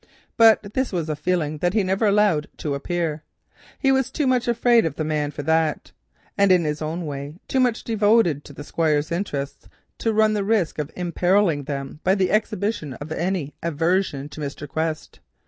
But 0.35 0.73
this 0.73 0.91
was 0.91 1.09
a 1.09 1.15
feeling 1.15 1.59
which 1.59 1.75
he 1.75 1.83
never 1.83 2.07
allowed 2.07 2.47
to 2.57 2.73
appear; 2.73 3.21
he 3.77 3.91
was 3.91 4.09
too 4.09 4.25
much 4.25 4.47
afraid 4.47 4.83
of 4.83 4.95
the 4.95 5.03
man 5.03 5.29
for 5.29 5.43
that, 5.43 5.91
and 6.35 6.51
in 6.51 6.63
his 6.63 6.79
queer 6.79 6.95
way 6.95 7.35
too 7.47 7.59
much 7.59 7.83
devoted 7.83 8.43
to 8.45 8.53
the 8.53 8.61
old 8.61 8.65
Squire's 8.65 9.11
interests 9.11 9.69
to 9.99 10.11
run 10.11 10.33
the 10.33 10.43
risk 10.43 10.79
of 10.79 10.89
imperilling 10.95 11.65
them 11.65 11.99
by 12.03 12.15
the 12.15 12.31
exhibition 12.31 12.95
of 12.95 13.11
any 13.11 13.53
aversion 13.61 14.27
to 14.29 14.41
Mr. 14.41 14.67
Quest. 14.67 15.19